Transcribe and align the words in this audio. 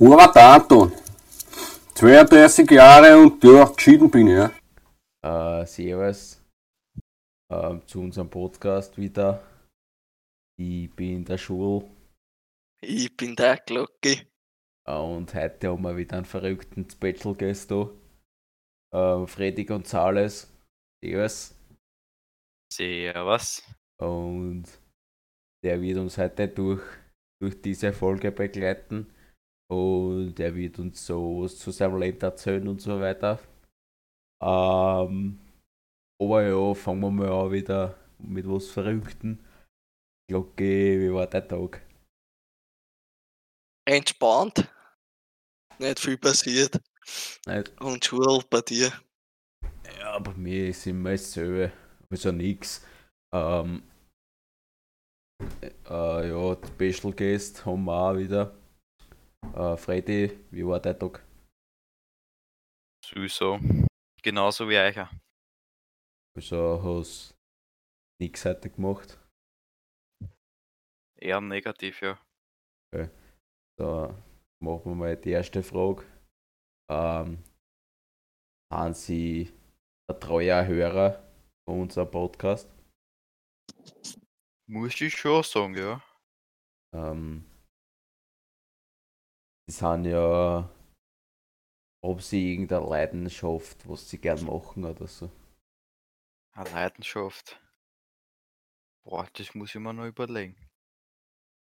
Robert 0.00 0.36
Anton, 0.36 0.92
32 1.94 2.70
Jahre 2.70 3.18
und 3.18 3.42
ja, 3.42 3.64
geschieden 3.64 4.10
bin 4.10 4.28
ich, 4.28 4.34
ja. 4.34 4.52
Äh, 5.60 5.66
servus 5.66 6.40
äh, 7.50 7.78
zu 7.86 8.00
unserem 8.00 8.30
Podcast 8.30 8.96
wieder. 8.96 9.42
Ich 10.56 10.94
bin 10.94 11.16
in 11.16 11.24
der 11.24 11.38
Schule 11.38 11.84
Ich 12.80 13.16
bin 13.16 13.34
der 13.34 13.56
Glocki. 13.58 14.26
äh, 14.86 14.94
und 14.94 15.34
heute 15.34 15.68
haben 15.70 15.82
wir 15.82 15.96
wieder 15.96 16.16
einen 16.16 16.26
verrückten 16.26 16.88
Special 16.88 17.34
Guest 17.34 17.70
da. 17.72 17.90
Äh, 18.94 19.26
Freddy 19.26 19.64
Gonzales. 19.64 20.52
Servus. 21.02 21.56
Servus. 22.72 23.62
Und 24.00 24.64
der 25.64 25.80
wird 25.80 25.98
uns 25.98 26.18
heute 26.18 26.46
durch, 26.48 26.82
durch 27.42 27.60
diese 27.60 27.92
Folge 27.92 28.30
begleiten. 28.30 29.12
Und 29.70 30.40
er 30.40 30.54
wird 30.54 30.78
uns 30.78 31.04
so 31.04 31.42
was 31.42 31.58
zu 31.58 31.70
seinem 31.70 31.98
Leben 31.98 32.20
erzählen 32.20 32.66
und 32.68 32.80
so 32.80 32.98
weiter. 33.00 33.38
Ähm, 34.42 35.38
aber 36.20 36.42
ja, 36.42 36.74
fangen 36.74 37.00
wir 37.00 37.10
mal 37.10 37.30
an 37.30 37.52
wieder 37.52 37.96
mit 38.18 38.48
was 38.48 38.68
Verrückten. 38.68 39.44
Glocke, 40.28 41.00
wie 41.00 41.12
war 41.12 41.26
der 41.26 41.46
Tag? 41.46 41.82
Entspannt. 43.86 44.68
Nicht 45.78 46.00
viel 46.00 46.18
passiert. 46.18 46.80
Nicht? 47.46 47.80
Und 47.80 48.04
Schule 48.04 48.44
bei 48.50 48.60
dir. 48.60 48.92
Ja, 49.98 50.18
bei 50.18 50.34
mir 50.34 50.68
ist 50.68 50.86
immer 50.86 51.12
dasselbe. 51.12 51.72
Also 52.10 52.32
nix. 52.32 52.84
Ähm, 53.32 53.82
äh, 55.62 56.28
ja, 56.28 56.56
Special 56.66 57.12
Guest 57.12 57.64
haben 57.64 57.84
wir 57.84 57.92
auch 57.92 58.16
wieder. 58.16 58.57
Äh, 59.54 59.76
Freddy, 59.76 60.38
wie 60.50 60.66
war 60.66 60.80
der 60.80 60.98
Tag? 60.98 61.24
Sowieso. 63.04 63.58
Genauso 64.22 64.68
wie 64.68 64.78
euch. 64.78 64.98
auch. 64.98 65.10
Also 66.36 66.82
hast 66.82 67.34
nix 68.20 68.44
heute 68.44 68.70
gemacht. 68.70 69.18
Eher 71.20 71.40
negativ, 71.40 72.00
ja. 72.02 72.18
Da 73.78 74.14
machen 74.62 74.84
wir 74.84 74.94
mal 74.94 75.16
die 75.16 75.30
erste 75.30 75.62
Frage. 75.62 76.04
Ähm, 76.90 77.42
sind 78.72 78.96
Sie 78.96 79.52
ein 80.08 80.20
treuer 80.20 80.66
Hörer 80.66 81.22
von 81.64 81.82
unserem 81.82 82.10
Podcast? 82.10 82.68
Muss 84.68 85.00
ich 85.00 85.16
schon 85.16 85.42
sagen, 85.42 85.76
ja. 85.76 86.02
Ähm, 86.94 87.47
Sie 89.68 89.72
sind 89.76 90.04
ja, 90.06 90.68
ob 92.02 92.22
Sie 92.22 92.50
irgendeine 92.54 92.88
Leidenschaft, 92.88 93.88
was 93.88 94.10
Sie 94.10 94.18
gern 94.18 94.44
machen 94.44 94.84
oder 94.84 95.06
so. 95.06 95.30
Eine 96.52 96.68
Leidenschaft. 96.68 97.58
Boah, 99.02 99.26
das 99.32 99.56
muss 99.56 99.74
ich 99.74 99.80
mir 99.80 99.92
noch 99.92 100.06
überlegen. 100.06 100.70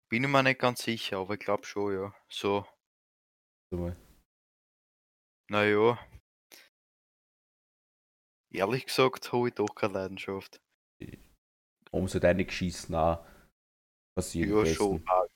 Bin 0.08 0.24
ich 0.24 0.30
mir 0.30 0.42
nicht 0.42 0.60
ganz 0.60 0.82
sicher, 0.82 1.18
aber 1.18 1.34
ich 1.34 1.40
glaube 1.40 1.66
schon, 1.66 1.92
ja. 1.92 2.14
So, 2.30 2.66
So 3.70 3.76
mal. 3.78 3.96
naja. 5.50 5.98
Ehrlich 8.50 8.86
gesagt 8.86 9.34
habe 9.34 9.48
ich 9.48 9.54
doch 9.54 9.74
keine 9.74 9.92
Leidenschaft. 9.92 10.62
Haben 11.92 12.08
Sie 12.08 12.20
deine 12.20 12.44
geschissen 12.44 12.94
auch 12.94 13.24
passieren 14.16 14.54
Ja, 14.54 14.64
schon. 14.66 15.02
auch. 15.06 15.28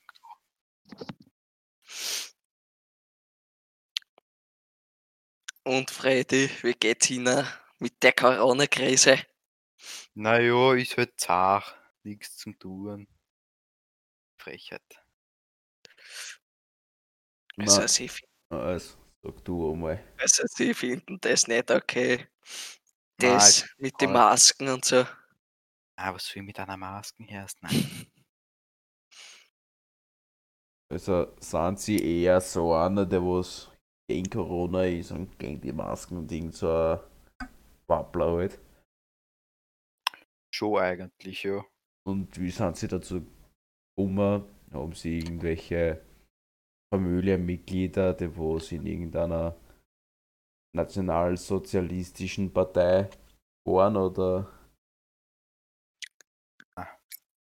Und 5.69 5.91
Freddy, 5.91 6.49
wie 6.63 6.73
geht's 6.73 7.11
Ihnen 7.11 7.47
mit 7.79 8.03
der 8.03 8.13
Corona-Krise? 8.15 9.19
Naja, 10.15 10.75
ist 10.75 10.97
halt 10.99 11.19
zart. 11.19 11.75
Nichts 12.03 12.37
zum 12.37 12.59
tun. 12.59 13.07
Frechheit. 14.37 14.83
Also 17.59 17.83
Na, 17.83 17.89
Sie, 17.89 18.11
also, 18.51 18.97
sag 19.23 19.45
du 19.45 19.73
einmal. 19.73 20.03
also 20.19 20.45
Sie 20.47 20.75
finden 20.75 21.19
das 21.21 21.47
nicht 21.49 21.71
okay. 21.71 22.27
Nein, 23.19 23.39
Das 23.39 23.65
ich 23.65 23.67
mit 23.79 24.01
den 24.01 24.11
nicht. 24.11 24.13
Masken 24.13 24.69
und 24.69 24.85
so. 24.85 25.05
Ah, 25.97 26.15
was 26.15 26.35
ich 26.35 26.43
mit 26.43 26.59
einer 26.59 26.77
Maske 26.77 27.25
erst? 27.29 27.63
Nein. 27.63 27.71
Also 30.91 31.35
sind 31.41 31.79
Sie 31.81 31.99
eher 32.23 32.41
so 32.41 32.73
einer, 32.75 33.05
der 33.05 33.21
was 33.23 33.71
gegen 34.09 34.31
Corona 34.31 34.85
ist 34.85 35.13
und 35.13 35.39
gegen 35.39 35.61
die 35.61 35.73
Masken 35.73 36.19
und 36.19 36.33
irgend 36.33 36.55
so 36.55 36.71
ein 36.71 37.01
Wappler 37.89 38.33
halt. 38.33 38.61
Schon 40.55 40.79
eigentlich, 40.79 41.43
ja. 41.43 41.65
Und 42.07 42.39
wie 42.41 42.51
sind 42.51 42.77
Sie 42.77 42.89
dazu 42.89 43.21
gekommen? 43.97 44.45
Haben 44.73 44.93
Sie 44.93 45.19
irgendwelche 45.19 46.03
Familienmitglieder, 46.93 48.15
die 48.15 48.35
was 48.37 48.73
in 48.73 48.87
irgendeiner 48.87 49.57
nationalsozialistischen 50.75 52.53
Partei 52.53 53.11
waren 53.67 53.97
oder 53.97 54.51
Ah. 56.77 56.97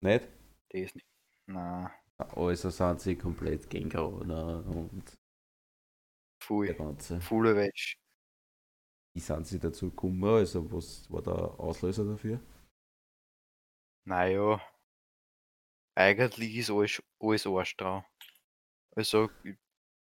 nicht? 0.03 0.29
Das 0.71 0.95
nicht. 0.95 1.07
Nein, 1.47 1.91
Also 2.19 2.71
sind 2.71 3.01
Sie 3.01 3.17
komplett 3.17 3.69
gegen 3.69 3.91
Corona 3.91 4.61
und 4.61 5.15
pfui. 6.45 6.75
ganze. 6.75 7.21
Volle 7.21 7.57
Wäsche. 7.57 7.97
Wie 9.15 9.21
sind 9.21 9.47
Sie 9.47 9.59
dazu 9.59 9.91
gekommen? 9.91 10.25
Also 10.25 10.71
was 10.73 11.11
war 11.11 11.23
der 11.23 11.59
Auslöser 11.61 12.05
dafür? 12.05 12.41
Naja, 14.07 14.61
eigentlich 15.97 16.57
ist 16.57 16.71
alles, 16.71 17.03
alles 17.21 17.47
Arsch 17.47 17.77
dran. 17.77 18.05
Also, 18.97 19.31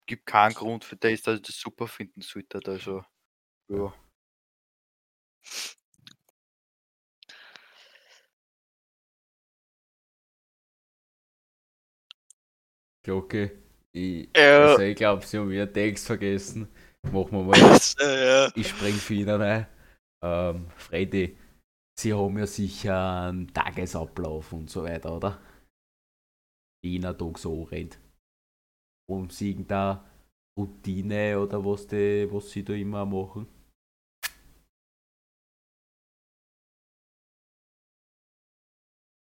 gibt 0.07 0.25
keinen 0.25 0.53
Grund 0.53 0.85
für 0.85 0.97
das, 0.97 1.21
dass 1.23 1.37
ich 1.37 1.43
das 1.43 1.57
super 1.57 1.87
finden 1.87 2.21
sollte. 2.21 2.61
Also, 2.65 3.03
ja. 3.69 3.93
Glocke. 13.03 13.60
Ich, 13.93 14.29
Ja. 14.35 14.71
also 14.71 14.81
ich 14.83 14.95
glaube, 14.95 15.25
Sie 15.25 15.37
haben 15.37 15.49
wieder 15.49 15.71
Text 15.71 16.07
vergessen. 16.07 16.67
Machen 17.11 17.31
wir 17.31 17.43
mal. 17.43 17.51
Also, 17.71 18.03
ja. 18.03 18.49
Ich 18.55 18.67
spring 18.69 18.93
für 18.93 19.13
ihn 19.15 19.29
rein. 19.29 19.67
Ähm, 20.23 20.67
Freddy, 20.77 21.37
Sie 21.99 22.13
haben 22.13 22.37
ja 22.37 22.47
sicher 22.47 23.23
einen 23.23 23.53
Tagesablauf 23.53 24.53
und 24.53 24.69
so 24.69 24.83
weiter, 24.83 25.15
oder? 25.15 25.39
Ein 26.85 27.01
Tag 27.01 27.37
so 27.37 27.63
rennt. 27.63 27.99
Haben 29.09 29.29
Sie 29.29 29.51
irgendeine 29.51 30.03
Routine 30.57 31.39
oder 31.39 31.63
was, 31.65 31.87
die, 31.87 32.27
was 32.31 32.49
Sie 32.51 32.63
da 32.63 32.73
immer 32.73 33.05
machen? 33.05 33.47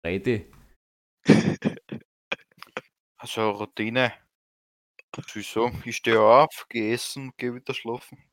Freddy, 0.04 0.48
Also, 3.18 3.52
Routine. 3.52 4.14
Wieso? 5.34 5.72
Ich 5.86 5.98
stehe 5.98 6.22
auf, 6.22 6.66
gehe 6.70 6.94
essen, 6.94 7.32
gehe 7.38 7.54
wieder 7.54 7.74
schlafen. 7.74 8.30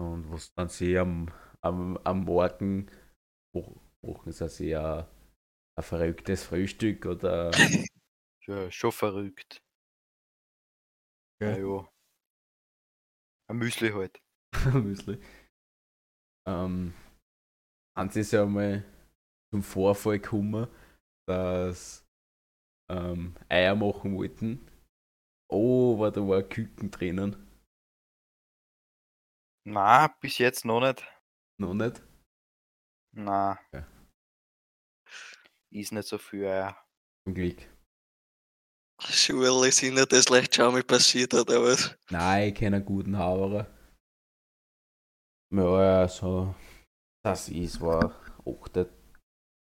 und 0.00 0.30
was 0.30 0.52
dann 0.54 0.68
Sie 0.68 0.96
am, 0.98 1.32
am, 1.60 1.96
am 1.98 2.24
Morgen 2.24 2.90
machen 4.02 4.32
Sie 4.32 4.48
sich 4.48 4.76
ein, 4.76 5.06
ein 5.76 5.82
verrücktes 5.82 6.44
Frühstück 6.44 7.06
oder 7.06 7.50
Ja, 8.46 8.70
schon 8.70 8.92
verrückt. 8.92 9.62
Ja, 11.42 11.56
ja. 11.58 11.88
Ein 13.50 13.58
Müsli 13.58 13.90
halt. 13.90 14.20
Müsli. 14.72 15.20
Ähm, 16.46 16.94
haben 17.96 18.10
Sie 18.10 18.20
es 18.20 18.30
ja 18.30 18.46
mal 18.46 18.84
zum 19.52 19.62
Vorfall 19.62 20.18
gekommen, 20.18 20.66
dass 21.28 22.06
ähm, 22.90 23.36
Eier 23.50 23.74
machen 23.74 24.16
wollten. 24.16 24.66
Oh, 25.50 25.94
aber 25.94 26.10
da 26.10 26.20
war 26.26 26.38
ein 26.38 26.48
Küken 26.48 26.90
drinnen. 26.90 27.36
Na, 29.64 30.08
bis 30.20 30.38
jetzt 30.38 30.64
noch 30.64 30.80
nicht. 30.80 31.06
Noch 31.58 31.74
nicht? 31.74 32.02
Na. 33.12 33.58
Ja. 33.72 33.86
Ist 35.70 35.92
nicht 35.92 36.08
so 36.08 36.18
viel 36.18 36.46
Eier. 36.46 36.76
Zum 37.24 37.34
Glück. 37.34 37.58
Schule 39.00 39.68
ist 39.68 39.82
Ihnen 39.82 40.06
das 40.08 40.28
leicht 40.28 40.54
schon 40.54 40.72
mal 40.72 40.82
passiert, 40.82 41.32
oder 41.34 41.62
was? 41.62 41.96
Nein, 42.10 42.48
ich 42.48 42.54
kenne 42.54 42.76
einen 42.76 42.84
guten 42.84 43.18
Hauerer. 43.18 43.66
Ja, 45.50 45.82
ja, 45.82 46.08
so. 46.08 46.54
Das 47.24 47.48
ist, 47.48 47.80
war 47.80 48.14
8. 48.44 48.88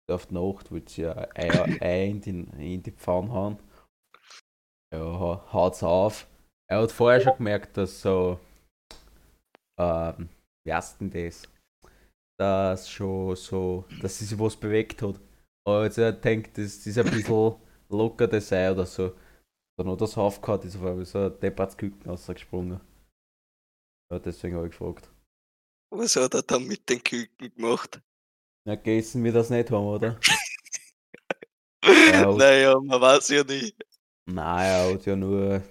auf 0.08 0.26
die 0.26 0.34
Nacht, 0.34 0.70
wollte 0.70 0.92
sie 0.92 1.06
ein 1.06 1.28
Ei, 1.34 1.78
Ei 1.80 2.06
in, 2.06 2.20
die, 2.20 2.74
in 2.74 2.82
die 2.82 2.92
Pfanne 2.92 3.30
hauen. 3.30 3.62
Ja, 4.92 5.00
ha- 5.20 5.52
haut's 5.52 5.82
auf. 5.82 6.26
Er 6.70 6.82
hat 6.82 6.92
vorher 6.92 7.20
schon 7.20 7.36
gemerkt, 7.36 7.76
dass 7.76 8.00
so, 8.00 8.38
ähm, 9.78 10.28
wie 10.66 10.72
heißt 10.72 11.00
denn 11.00 11.10
das? 11.10 11.48
Dass 12.38 12.90
schon 12.90 13.36
so, 13.36 13.84
dass 14.02 14.18
sie 14.18 14.26
sich 14.26 14.38
was 14.38 14.56
bewegt 14.56 15.02
hat. 15.02 15.20
Aber 15.66 15.84
jetzt 15.84 15.98
er 15.98 16.12
denkt, 16.12 16.58
das 16.58 16.86
ist 16.86 16.98
ein 16.98 17.10
bisschen 17.10 17.56
locker 17.90 18.26
das 18.28 18.48
sei 18.48 18.70
oder 18.70 18.86
so. 18.86 19.12
Dann 19.78 19.90
hat 19.90 20.00
er 20.00 20.04
es 20.06 20.18
aufgehört, 20.18 20.64
ist 20.64 20.76
auf 20.76 20.84
einmal 20.84 21.04
so 21.04 21.18
ein 21.26 21.40
depperts 21.40 21.76
Küken 21.76 22.10
rausgesprungen. 22.10 22.80
Ja, 24.10 24.18
deswegen 24.18 24.56
habe 24.56 24.66
ich 24.68 24.72
gefragt. 24.72 25.10
Was 25.90 26.16
hat 26.16 26.34
er 26.34 26.42
dann 26.42 26.66
mit 26.66 26.88
den 26.88 27.02
Küken 27.02 27.52
gemacht? 27.54 28.00
Na, 28.66 28.74
gegessen 28.76 29.24
wir 29.24 29.32
das 29.32 29.50
nicht 29.50 29.70
haben, 29.70 29.86
oder? 29.86 30.18
Ja. 32.12 32.32
naja, 32.32 32.78
man 32.80 33.00
weiß 33.00 33.28
ja 33.28 33.44
nicht. 33.44 33.76
Nein, 34.30 34.66
er 34.66 34.92
hat 34.92 35.06
ja 35.06 35.16
nur, 35.16 35.62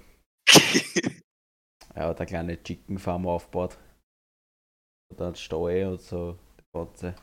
er 1.94 2.08
hat 2.08 2.20
eine 2.20 2.26
kleine 2.26 2.64
Chicken 2.64 2.98
Farm 2.98 3.28
aufgebaut. 3.28 3.78
Und 5.12 5.20
dann 5.20 5.36
Stall 5.36 5.86
und 5.86 6.02
so, 6.02 6.40
die 6.60 6.64
ganze. 6.74 7.16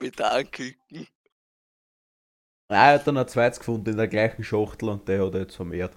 mit 0.00 0.20
einem 0.20 0.50
Küken. 0.50 1.08
Nein, 2.68 2.88
er 2.88 2.94
hat 2.94 3.06
dann 3.06 3.16
ein 3.18 3.28
zweites 3.28 3.58
gefunden 3.58 3.90
in 3.90 3.96
der 3.96 4.08
gleichen 4.08 4.44
Schachtel 4.44 4.90
und 4.90 5.08
der 5.08 5.26
hat 5.26 5.34
er 5.34 5.40
jetzt 5.40 5.56
vermehrt. 5.56 5.96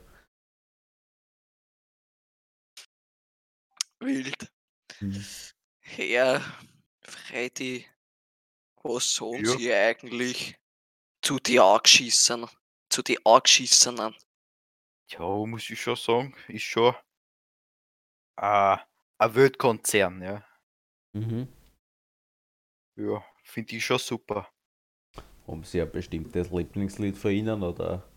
Wild. 3.99 4.51
Mhm. 5.01 5.23
Herr 5.81 6.41
Freddy, 7.01 7.85
was 8.81 9.13
sagen 9.13 9.45
Ja. 9.45 9.57
Sie 9.57 9.73
eigentlich 9.73 10.58
zu 11.29 11.37
die 11.37 11.59
Angeschissenen? 11.59 12.49
Zu 12.89 13.03
die 13.03 13.23
Angeschissenen? 13.23 14.15
Ja, 15.11 15.45
muss 15.45 15.69
ich 15.69 15.79
schon 15.79 15.95
sagen, 15.95 16.35
ist 16.47 16.63
schon 16.63 16.95
äh, 18.37 18.77
ein 19.19 19.35
Weltkonzern, 19.35 20.23
ja. 20.23 20.43
Mhm. 21.13 21.47
Ja, 22.95 23.23
finde 23.43 23.75
ich 23.75 23.85
schon 23.85 23.99
super. 23.99 24.49
Haben 25.45 25.63
Sie 25.63 25.79
ein 25.79 25.91
bestimmtes 25.91 26.49
Lieblingslied 26.49 27.15
von 27.15 27.29
Ihnen 27.29 27.61
oder? 27.61 28.11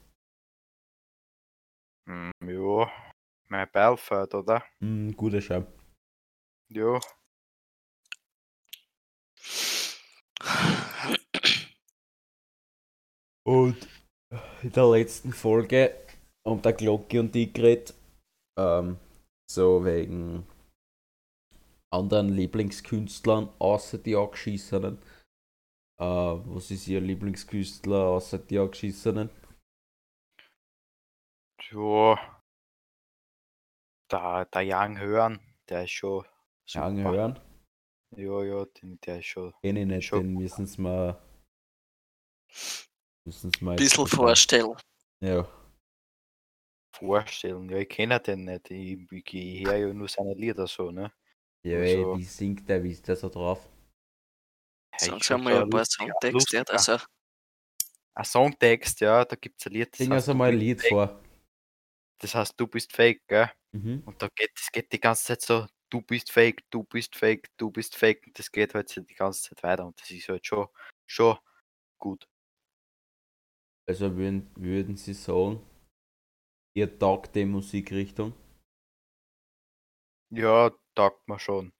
Hm, 2.07 2.33
ja, 2.41 2.91
mein 3.49 3.71
Belfort, 3.71 4.35
oder? 4.35 4.65
Mhm, 4.81 5.15
guter 5.15 5.43
Schau. 5.43 5.67
Ja, 6.71 6.99
Und 13.45 13.77
in 14.63 14.73
der 14.73 14.89
letzten 14.91 15.33
Folge 15.33 15.95
haben 16.47 16.63
der 16.63 16.73
Glocke 16.73 17.21
und 17.21 17.35
ich 17.35 17.53
geredet, 17.53 17.95
ähm, 18.59 18.99
so 19.51 19.85
wegen 19.85 20.47
anderen 21.93 22.31
Lieblingskünstlern 22.31 23.51
außer 23.59 23.99
die 23.99 24.17
Angeschissenen. 24.17 24.99
Äh, 25.99 26.05
was 26.05 26.71
ist 26.71 26.89
Ihr 26.89 27.01
Lieblingskünstler 27.01 28.07
außer 28.07 28.39
die 28.39 28.59
Angeschissenen? 28.59 29.31
ja. 31.71 32.43
Der, 34.11 34.45
der 34.47 34.63
Young 34.65 34.99
Hören, 34.99 35.41
der 35.69 35.85
ist 35.85 35.93
schon 35.93 36.25
super. 36.67 36.87
Young 36.87 36.99
hören? 36.99 37.41
Ja, 38.15 38.43
ja, 38.43 38.65
den, 38.67 39.01
der 39.01 39.21
ist 39.21 39.27
schon. 39.27 39.55
Kenn 39.63 39.77
ich 39.77 39.87
nicht, 39.87 40.07
Schon 40.07 40.23
den 40.23 40.35
müssen 40.35 40.67
Sie 40.67 40.83
mal. 40.83 41.19
Müssen 43.25 43.51
Sie 43.57 43.65
mal. 43.65 43.77
Bisschen 43.77 44.07
vorstellen. 44.07 44.75
Ja. 45.21 45.47
vorstellen. 46.95 47.69
Ja, 47.71 47.79
ich 47.79 47.89
kenne 47.89 48.21
den 48.21 48.45
nicht. 48.45 48.71
Ich, 48.71 48.99
ich, 49.11 49.35
ich 49.35 49.67
höre 49.67 49.77
ja 49.77 49.93
nur 49.93 50.09
seine 50.09 50.35
Lieder 50.35 50.67
so, 50.67 50.91
ne? 50.91 51.13
Ja, 51.65 51.79
Also- 51.79 52.13
ey, 52.15 52.19
wie 52.19 52.25
singt 52.25 52.69
der, 52.69 52.83
wie 52.83 52.93
ist 52.93 53.07
der 53.07 53.17
so 53.17 53.29
drauf? 53.29 53.67
Ja, 54.95 54.99
Sagen 54.99 55.19
Sie 55.19 55.25
schon 55.25 55.43
mal 55.45 55.63
ein 55.63 55.71
paar 55.71 55.85
Songtexte. 55.85 56.31
lustiger- 56.31 56.71
Also, 56.71 56.99
Ein 58.15 58.25
Songtext, 58.27 59.01
ja, 59.01 59.25
da 59.25 59.37
gibt 59.37 59.59
es 59.61 59.67
ein 59.67 59.73
Lied. 59.73 59.91
Das 59.93 59.99
Sing 59.99 60.11
heißt, 60.13 60.29
also 60.29 60.33
du 60.33 60.39
mal 60.39 60.49
ein 60.51 60.59
bist 60.59 60.63
Lied 60.65 60.81
fake. 60.83 60.91
vor. 60.91 61.23
Das 62.19 62.35
heißt, 62.35 62.55
du 62.61 62.67
bist 62.67 62.93
fake, 62.93 63.23
gell? 63.27 63.51
Mhm. 63.73 64.03
Und 64.05 64.21
da 64.21 64.29
geht 64.37 64.53
es 64.55 64.71
geht 64.71 64.93
die 64.93 65.01
ganze 65.01 65.25
Zeit 65.25 65.41
so, 65.41 65.67
du 65.89 66.03
bist 66.03 66.31
fake, 66.31 66.63
du 66.71 66.85
bist 66.85 67.17
fake, 67.17 67.49
du 67.57 67.71
bist 67.71 67.97
fake. 67.97 68.27
Und 68.27 68.39
das 68.39 68.53
geht 68.53 68.75
halt 68.75 68.95
die 68.95 69.15
ganze 69.15 69.49
Zeit 69.49 69.63
weiter. 69.63 69.87
Und 69.87 69.99
das 69.99 70.11
ist 70.11 70.29
halt 70.29 70.45
schon, 70.45 70.69
schon 71.07 71.39
gut. 71.99 72.29
Also 73.87 74.17
würden, 74.17 74.51
würden 74.57 74.97
Sie 74.97 75.15
sagen, 75.15 75.61
ihr 76.75 76.99
taugt 76.99 77.35
die 77.35 77.47
Musikrichtung? 77.47 78.35
Ja, 80.31 80.73
taugt 80.97 81.29
mir 81.29 81.39
schon. 81.39 81.73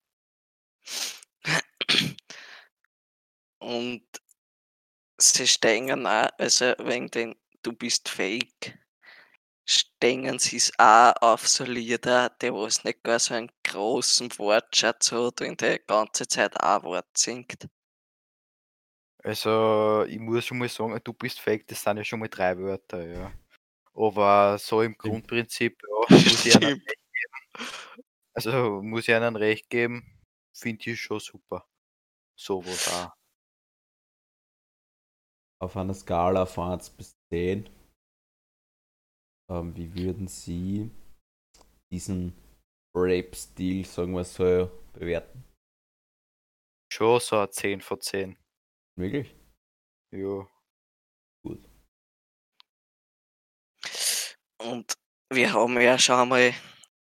und 3.59 4.03
sie 5.17 5.47
stehen 5.47 6.05
auch, 6.05 6.29
also 6.37 6.73
wegen 6.79 7.09
den 7.09 7.35
Du 7.63 7.71
bist 7.71 8.09
fake, 8.09 8.77
stehen 9.65 10.39
sie 10.39 10.57
es 10.57 10.71
auch 10.79 11.13
auf 11.21 11.47
so 11.47 11.63
Lieder, 11.63 12.29
die 12.41 12.53
was 12.53 12.83
nicht 12.83 13.03
gar 13.03 13.19
so 13.19 13.33
einen 13.35 13.51
großen 13.65 14.37
Wortschatz 14.37 15.11
hat 15.13 15.41
und 15.41 15.61
die 15.61 15.79
ganze 15.87 16.27
Zeit 16.27 16.59
auch 16.61 16.83
Wort 16.83 17.17
singt. 17.17 17.67
Also, 19.23 20.03
ich 20.09 20.19
muss 20.19 20.45
schon 20.45 20.57
mal 20.57 20.67
sagen, 20.67 20.99
du 21.01 21.13
bist 21.13 21.39
fake, 21.39 21.65
das 21.67 21.81
sind 21.81 21.95
ja 21.95 22.03
schon 22.03 22.19
mal 22.19 22.27
drei 22.27 22.57
Wörter, 22.57 23.07
ja. 23.07 23.31
Aber 23.93 24.57
so 24.57 24.81
im 24.81 24.97
Grundprinzip, 24.97 25.81
ja, 25.81 26.05
muss 26.09 26.45
ich 26.45 26.55
einen 26.55 26.81
Stimmt. 26.81 26.89
recht 26.89 26.99
geben. 27.13 28.03
Also, 28.33 28.81
muss 28.81 29.07
ich 29.07 29.13
einen 29.13 29.35
recht 29.37 29.69
geben, 29.69 30.19
finde 30.53 30.91
ich 30.91 31.01
schon 31.01 31.21
super. 31.21 31.65
Sowas 32.37 32.91
auch. 32.93 33.13
Auf 35.61 35.77
einer 35.77 35.93
Skala 35.93 36.45
von 36.45 36.73
1 36.73 36.89
bis 36.89 37.15
10. 37.31 37.69
Ähm, 39.49 39.75
wie 39.77 39.95
würden 39.95 40.27
Sie 40.27 40.91
diesen 41.89 42.33
Rap-Stil, 42.93 43.85
sagen 43.85 44.13
wir 44.13 44.25
so, 44.25 44.69
bewerten? 44.91 45.45
Schon 46.91 47.19
so 47.21 47.39
ein 47.39 47.51
10 47.51 47.79
von 47.79 48.01
10. 48.01 48.42
Wirklich? 48.95 49.35
Ja. 50.11 50.47
Und 54.57 54.93
wir 55.29 55.53
haben 55.53 55.79
ja 55.81 55.97
schon 55.97 56.19
einmal, 56.19 56.53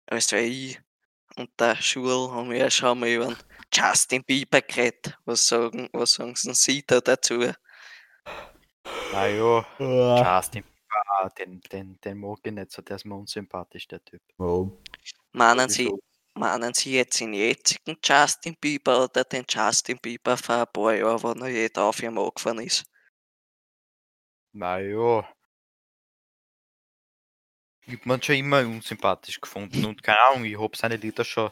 also 0.07 0.37
ich 0.37 0.81
und 1.37 1.51
der 1.59 1.77
Schul 1.77 2.31
haben 2.31 2.51
wir 2.51 2.59
ja 2.59 2.71
schon 2.71 2.91
einmal 2.91 3.09
über 3.09 3.27
den 3.27 3.37
Justin 3.73 4.25
Bieber 4.25 4.61
geredet. 4.61 5.19
Was 5.25 5.47
sagen, 5.47 5.89
was 5.93 6.15
sagen 6.15 6.35
Sie 6.37 6.85
da 6.87 7.01
dazu? 7.01 7.53
Naja, 9.13 9.67
Ah. 9.79 10.37
Justin 10.37 10.63
Bieber, 10.63 11.03
ah, 11.21 11.29
den, 11.31 11.61
den, 11.73 12.01
den 12.01 12.19
mag 12.19 12.39
ich 12.45 12.53
nicht 12.53 12.71
so, 12.71 12.83
der 12.83 12.97
ist 12.97 13.05
mir 13.05 13.15
unsympathisch, 13.17 13.89
der 13.89 14.05
Typ. 14.05 14.23
Warum? 14.37 14.83
Meinen 15.33 15.69
Sie? 15.69 15.91
Meinen 16.35 16.75
Sie 16.75 16.95
jetzt 16.95 17.21
den 17.21 17.33
jetzigen 17.35 17.97
Justin 18.05 18.57
Bieber 18.61 19.05
oder 19.05 19.25
den 19.25 19.45
Justin 19.49 19.99
Bieber 20.01 20.37
vor 20.37 20.57
ein 20.57 20.67
paar 20.73 20.95
Jahren, 20.95 21.23
wo 21.23 21.33
noch 21.35 21.47
jeder 21.47 21.85
auf 21.85 22.03
ihm 22.03 22.19
angefahren 22.19 22.61
ist? 22.61 22.85
Naja. 24.53 25.29
Ich 27.87 27.95
hab 27.95 28.07
man 28.07 28.23
schon 28.23 28.37
immer 28.37 28.61
unsympathisch 28.61 29.41
gefunden 29.41 29.85
und 29.87 30.03
keine 30.03 30.21
Ahnung, 30.21 30.45
ich 30.45 30.59
hab 30.59 30.77
seine 30.77 30.97
Lieder 30.97 31.25
schon 31.25 31.51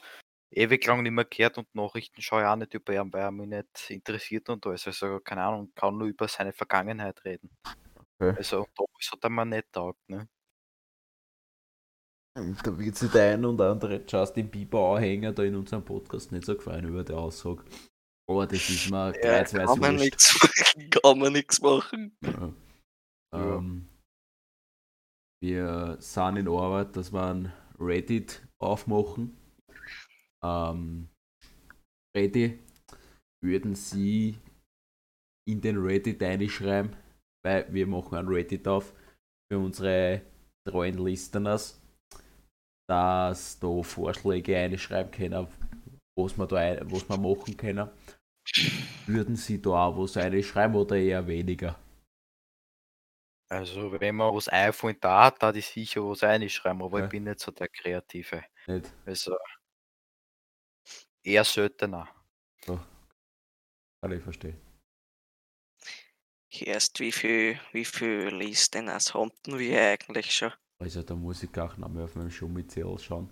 ewig 0.51 0.87
lang 0.87 1.03
nicht 1.03 1.13
mehr 1.13 1.25
gehört 1.25 1.59
und 1.59 1.75
Nachrichten 1.75 2.21
schaue 2.23 2.43
ich 2.43 2.47
auch 2.47 2.57
nicht 2.57 2.75
über 2.75 2.95
ihn, 2.95 3.13
weil 3.13 3.23
er 3.23 3.31
mich 3.31 3.49
nicht 3.49 3.91
interessiert 3.91 4.49
und 4.49 4.67
alles. 4.67 4.87
Also 4.87 5.21
keine 5.21 5.45
Ahnung, 5.45 5.73
kann 5.75 5.97
nur 5.97 6.09
über 6.09 6.29
seine 6.29 6.53
Vergangenheit 6.53 7.25
reden. 7.25 7.51
Okay. 8.19 8.35
Also 8.37 8.67
damals 8.77 9.13
hat 9.13 9.25
er 9.25 9.31
mir 9.31 9.47
nicht 9.47 9.73
taugt, 9.73 10.09
ne? 10.09 10.29
Da 12.37 12.79
wird 12.79 12.97
sich 12.97 13.11
der 13.11 13.33
ein 13.35 13.45
und 13.47 13.61
andere 13.63 14.05
Justin 14.07 14.51
Bieber-Anhänger 14.51 15.33
da 15.33 15.43
in 15.43 15.57
unserem 15.57 15.83
Podcast 15.83 16.33
nicht 16.33 16.45
so 16.45 16.55
gefallen 16.55 16.87
über 16.87 17.03
die 17.03 17.15
Aussage. 17.15 17.65
Aber 18.29 18.47
das 18.47 18.69
ist 18.69 18.91
mir 18.91 19.15
Ja, 19.23 19.43
kann 19.43 19.79
man 19.79 19.97
nichts 19.97 20.35
machen, 20.43 20.91
kann 20.91 21.19
man 21.19 21.33
nichts 21.33 21.63
machen. 21.63 22.17
Ja. 22.23 22.53
Ja. 23.35 23.57
Ähm, 23.57 23.89
wir 25.43 25.97
sind 25.99 26.37
in 26.37 26.49
Arbeit, 26.49 26.95
dass 26.97 27.13
wir 27.13 27.27
ein 27.27 27.53
Reddit 27.79 28.47
aufmachen. 28.59 29.37
Ähm, 30.45 31.09
Reddit, 32.15 32.61
würden 33.43 33.75
Sie 33.75 34.39
in 35.49 35.61
den 35.61 35.79
Reddit 35.79 36.23
einschreiben, 36.23 36.97
weil 37.45 37.73
wir 37.73 37.87
machen 37.87 38.17
ein 38.17 38.29
Reddit 38.29 38.67
auf 38.69 38.93
für 39.51 39.59
unsere 39.59 40.23
treuen 40.69 40.99
Listeners, 40.99 41.81
dass 42.87 43.59
da 43.59 43.83
Vorschläge 43.83 44.57
einschreiben 44.59 45.11
können, 45.13 45.47
was 46.17 46.37
wir 46.39 46.47
da 46.47 46.57
ein, 46.57 46.91
was 46.91 47.09
wir 47.09 47.17
machen 47.19 47.57
können. 47.57 47.89
Würden 49.07 49.37
Sie 49.37 49.61
da 49.63 49.71
auch 49.87 49.99
was 49.99 50.17
einschreiben 50.17 50.77
oder 50.77 50.97
eher 50.97 51.27
weniger? 51.27 51.77
Also, 53.49 53.93
wenn 54.01 54.17
man 54.17 54.35
was 54.35 54.49
iPhone 54.53 54.97
da 55.01 55.25
hat, 55.27 55.43
da 55.43 55.53
ich 55.55 55.67
sicher 55.67 56.03
was 56.03 56.23
reinschreiben, 56.23 56.83
aber 56.83 56.99
Ja. 56.99 57.05
ich 57.05 57.11
bin 57.11 57.25
nicht 57.25 57.41
so 57.41 57.53
der 57.53 57.69
Kreative. 57.69 58.45
Nicht? 58.67 58.93
Also, 59.05 59.37
eher 61.23 61.45
seltener. 61.45 62.09
Kann 64.01 64.13
ich 64.13 64.23
verstehen. 64.23 64.57
Erst 66.51 66.99
wie 66.99 67.13
viel, 67.13 67.61
wie 67.71 67.85
viel 67.85 68.35
Listen 68.35 68.89
als 68.89 69.15
hatten 69.15 69.61
wir 69.61 69.81
eigentlich 69.81 70.35
schon? 70.35 70.53
Also 70.83 71.03
da 71.03 71.15
muss 71.15 71.43
ich 71.43 71.59
auch 71.59 71.77
noch 71.77 71.89
mal 71.89 72.05
auf 72.05 72.15
meinem 72.15 72.31
Schummi-Zettel 72.31 72.99
schauen. 72.99 73.31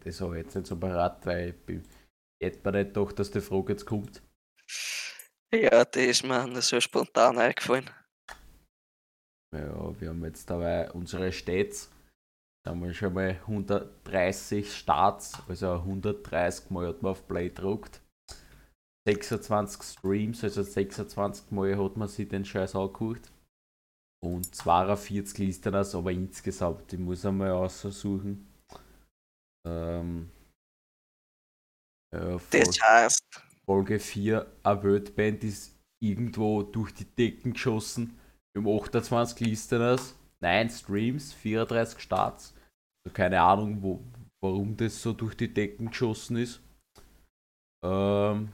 Das 0.00 0.20
habe 0.20 0.38
ich 0.38 0.44
jetzt 0.44 0.54
nicht 0.54 0.66
so 0.66 0.78
parat, 0.78 1.26
weil 1.26 1.50
ich 1.50 1.66
bin 1.66 1.84
hätte 2.42 2.60
mir 2.64 2.78
nicht 2.78 2.94
gedacht, 2.94 3.18
dass 3.18 3.30
die 3.30 3.40
Frage 3.40 3.72
jetzt 3.72 3.86
kommt. 3.86 4.22
Ja, 5.52 5.84
die 5.84 6.00
ist 6.00 6.24
mir 6.24 6.46
nur 6.46 6.62
so 6.62 6.80
spontan 6.80 7.38
eingefallen. 7.38 7.90
Ja, 9.54 10.00
wir 10.00 10.08
haben 10.08 10.24
jetzt 10.24 10.48
dabei 10.48 10.90
unsere 10.92 11.32
Stats. 11.32 11.90
Da 12.64 12.70
haben 12.70 12.82
wir 12.82 12.94
schon 12.94 13.14
mal 13.14 13.30
130 13.30 14.72
Starts, 14.72 15.42
also 15.48 15.72
130 15.72 16.70
Mal 16.70 16.88
hat 16.88 17.02
man 17.02 17.12
auf 17.12 17.26
Play 17.26 17.48
gedruckt. 17.48 18.00
26 19.08 19.82
Streams, 19.82 20.44
also 20.44 20.62
26 20.62 21.50
Mal 21.50 21.76
hat 21.82 21.96
man 21.96 22.06
sich 22.06 22.28
den 22.28 22.44
Scheiß 22.44 22.76
angeguckt. 22.76 23.32
Und 24.22 24.54
42 24.54 25.38
Listeners, 25.38 25.94
aber 25.94 26.12
insgesamt, 26.12 26.92
ich 26.92 26.98
muss 26.98 27.24
einmal 27.24 27.52
aussuchen. 27.52 28.46
Ähm, 29.66 30.30
ja, 32.14 32.38
voll. 32.38 32.60
Das 32.60 32.80
heißt, 32.82 33.24
Folge 33.64 33.98
4, 33.98 34.46
eine 34.62 34.82
Worldband 34.82 35.44
ist 35.44 35.74
irgendwo 36.02 36.62
durch 36.62 36.92
die 36.92 37.04
Decken 37.04 37.52
geschossen. 37.52 38.18
Wir 38.52 38.62
haben 38.62 38.82
28 38.82 39.46
Listeners, 39.46 40.16
9 40.42 40.70
Streams, 40.70 41.32
34 41.32 42.00
Starts. 42.00 42.54
Also 43.04 43.14
keine 43.14 43.40
Ahnung, 43.40 43.82
wo, 43.82 44.04
warum 44.42 44.76
das 44.76 45.00
so 45.00 45.12
durch 45.12 45.36
die 45.36 45.52
Decken 45.52 45.90
geschossen 45.90 46.36
ist. 46.36 46.60
Ähm, 47.84 48.52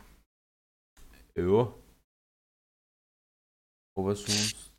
ja. 1.37 1.75
Aber 3.99 4.15
sonst, 4.15 4.76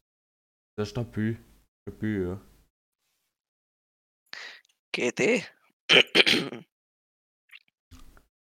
der 0.78 0.86
stabil. 0.86 1.44
Stabil, 1.88 2.28
ja. 2.28 2.42
geht 4.94 5.20
eh. 5.20 5.44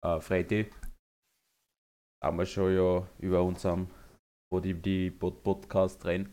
äh, 0.03 0.21
Freddy, 0.21 0.71
haben 2.23 2.39
wir 2.39 2.47
schon 2.47 2.75
ja 2.75 3.09
über 3.19 3.43
unserem 3.43 3.89
Body 4.51 4.75
die 4.75 5.11
Pod 5.11 5.43
Podcast 5.45 6.03
drin. 6.03 6.29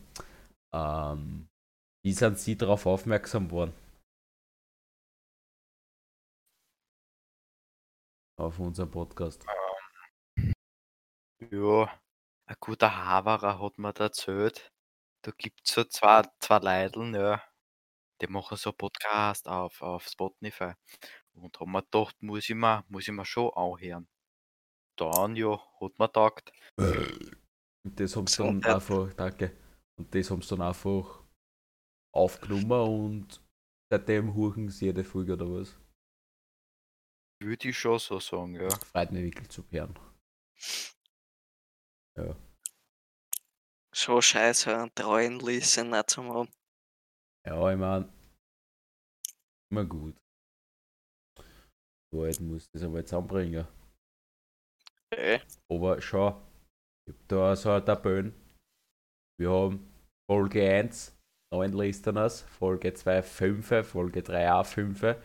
Ähm, 0.72 1.48
wie 2.04 2.12
sind 2.12 2.38
Sie 2.38 2.56
darauf 2.56 2.86
aufmerksam 2.86 3.50
worden? 3.50 3.74
Auf 8.36 8.58
unserem 8.58 8.90
Podcast. 8.90 9.46
Ja, 11.50 12.00
ein 12.46 12.56
guter 12.58 13.04
Haverer 13.04 13.60
hat 13.60 13.78
mir 13.78 13.92
da 13.92 14.04
erzählt. 14.04 14.73
Da 15.24 15.32
gibt 15.38 15.60
es 15.64 15.74
so 15.74 15.84
zwei, 15.84 16.22
zwei 16.38 16.58
Leideln, 16.58 17.14
ja. 17.14 17.42
Die 18.20 18.26
machen 18.26 18.56
so 18.58 18.72
Podcast 18.72 19.48
auf, 19.48 19.80
auf 19.80 20.06
Spotify. 20.06 20.74
Und 21.32 21.58
haben 21.58 21.72
mir 21.72 21.82
gedacht, 21.82 22.22
muss 22.22 22.48
ich 22.48 22.54
mir, 22.54 22.84
muss 22.88 23.08
ich 23.08 23.14
mir 23.14 23.24
schon 23.24 23.50
anhören. 23.54 24.06
Dann, 24.96 25.34
ja, 25.36 25.58
hat 25.80 25.98
mir 25.98 26.08
gedacht, 26.08 26.52
Und 27.84 28.00
das 28.00 28.16
haben 28.16 28.26
sie 28.26 28.42
dann 28.42 28.60
Gesundheit. 28.60 28.74
einfach, 28.74 29.14
danke. 29.14 29.56
Und 29.98 30.14
das 30.14 30.30
haben 30.30 30.42
sie 30.42 30.48
dann 30.56 30.62
einfach 30.62 31.24
aufgenommen 32.14 32.72
und 32.72 33.42
seitdem 33.90 34.34
huchen 34.34 34.68
sie 34.68 34.86
jede 34.86 35.04
Folge 35.04 35.32
oder 35.32 35.50
was? 35.50 35.78
würde 37.40 37.68
ich 37.68 37.78
schon 37.78 37.98
so 37.98 38.20
sagen, 38.20 38.54
ja. 38.54 38.68
Freut 38.70 39.12
mich 39.12 39.22
wirklich 39.22 39.48
zu 39.48 39.64
hören. 39.70 39.98
So 43.94 44.20
scheiße, 44.20 44.76
einen 44.76 44.92
treuen 44.92 45.38
Listener 45.38 46.04
zu 46.04 46.24
haben. 46.24 46.50
Ja, 47.46 47.70
ich 47.70 47.78
mein, 47.78 48.12
immer 49.70 49.84
gut. 49.84 50.16
So, 52.12 52.26
jetzt 52.26 52.40
muss 52.40 52.64
ich 52.64 52.70
das 52.72 52.82
einmal 52.82 53.04
zusammenbringen. 53.04 53.68
Äh, 55.12 55.38
Aber 55.70 56.00
schau, 56.00 56.42
ich 57.06 57.14
hab 57.14 57.28
da 57.28 57.54
so 57.54 57.70
eine 57.70 57.84
Tabelle. 57.84 58.32
Wir 59.38 59.50
haben 59.50 59.92
Folge 60.28 60.68
1, 60.68 61.16
9 61.52 61.72
Listeners, 61.72 62.42
Folge 62.42 62.94
2, 62.94 63.22
5, 63.22 63.86
Folge 63.86 64.22
3, 64.24 64.52
auch 64.54 64.66
5. 64.66 65.16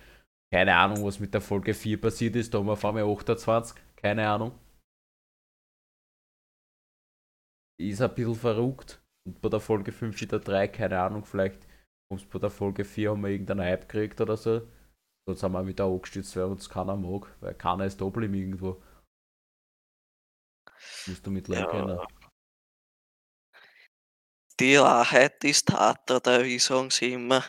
Keine 0.54 0.76
Ahnung, 0.76 1.04
was 1.06 1.20
mit 1.20 1.34
der 1.34 1.42
Folge 1.42 1.74
4 1.74 2.00
passiert 2.00 2.36
ist, 2.36 2.54
da 2.54 2.60
haben 2.60 2.68
wir 2.68 2.74
auf 2.74 2.86
einmal 2.86 3.04
28, 3.04 3.76
keine 3.96 4.30
Ahnung. 4.30 4.52
Ist 7.80 8.02
ein 8.02 8.14
bisschen 8.14 8.36
verrückt. 8.36 9.02
Und 9.26 9.42
bei 9.42 9.50
der 9.50 9.60
Folge 9.60 9.92
5 9.92 10.20
wieder 10.22 10.40
3, 10.40 10.68
keine 10.68 11.00
Ahnung, 11.00 11.24
vielleicht 11.24 11.68
kommst 12.10 12.30
bei 12.30 12.40
der 12.40 12.50
Folge 12.50 12.84
4 12.84 13.12
haben 13.12 13.22
wir 13.22 13.30
irgendeinen 13.30 13.62
Hype 13.62 13.88
gekriegt 13.88 14.20
oder 14.22 14.36
so. 14.38 14.68
Sonst 15.28 15.44
haben 15.44 15.54
wir 15.54 15.66
wieder 15.68 15.86
angestützt, 15.86 16.36
weil 16.36 16.46
uns 16.46 16.70
keiner 16.70 16.96
mag, 16.98 17.36
weil 17.40 17.54
keiner 17.56 17.86
ist 17.86 18.00
geblieben 18.00 18.34
irgendwo. 18.34 18.82
Musst 21.08 21.26
du 21.26 21.32
mit 21.32 21.48
leben 21.48 21.62
Ja. 21.62 21.68
können. 21.70 22.00
die 24.60 24.78
Wahrheit 24.78 25.42
ist 25.46 25.72
hart, 25.72 26.12
oder 26.12 26.44
wie 26.44 26.60
sagen 26.60 26.90
sie 26.90 27.14
immer? 27.14 27.44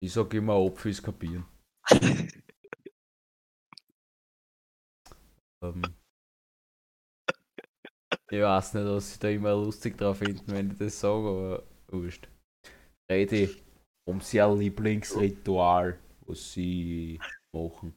Ich 0.00 0.12
sag 0.12 0.32
immer 0.34 0.54
Apfel 0.54 0.94
kapieren. 0.94 1.46
Ähm, 5.62 5.82
ich 8.34 8.42
weiß 8.42 8.74
nicht, 8.74 8.86
was 8.86 9.14
sie 9.14 9.18
da 9.20 9.28
immer 9.28 9.52
lustig 9.54 9.96
drauf 9.98 10.18
finden, 10.18 10.46
wenn 10.48 10.70
ich 10.72 10.78
das 10.78 11.00
sage, 11.00 11.28
aber 11.28 11.62
wurscht. 11.88 12.28
Rede, 13.10 13.50
sie 14.20 14.40
ein 14.40 14.58
Lieblingsritual, 14.58 15.98
was 16.26 16.52
sie 16.52 17.20
machen? 17.52 17.94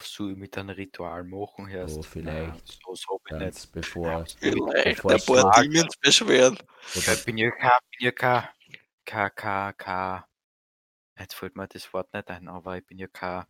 Was 0.00 0.12
soll 0.14 0.32
ich 0.32 0.38
mit 0.38 0.56
einem 0.56 0.70
Ritual 0.70 1.24
machen, 1.24 1.66
Herst? 1.66 1.98
Oh, 1.98 2.02
vielleicht. 2.02 2.26
Nein, 2.26 2.62
so 2.64 2.94
so 2.94 3.20
bin 3.24 3.36
ich 3.40 3.46
nicht. 3.46 3.72
Bevor. 3.72 4.24
Vielleicht 4.26 5.02
Bevor 5.02 5.10
ein 5.12 5.16
ich 5.18 5.26
paar 5.26 5.44
mag. 5.44 5.54
Dinge 5.62 5.88
beschweren. 6.00 6.58
Oder, 6.96 7.12
Ich 7.14 7.24
bin 7.24 7.36
ja 7.36 7.50
kein, 7.50 7.70
bin 7.90 8.06
ja 8.06 8.12
kein, 8.12 8.48
kein, 9.04 9.30
kein, 9.34 9.76
kein, 9.76 10.24
jetzt 11.18 11.34
fällt 11.34 11.56
mir 11.56 11.68
das 11.68 11.92
Wort 11.92 12.12
nicht 12.14 12.30
ein, 12.30 12.48
aber 12.48 12.78
ich 12.78 12.86
bin 12.86 12.98
ja 12.98 13.08
kein, 13.08 13.44